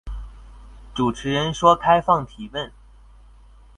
[0.95, 2.71] 主持人說開放提問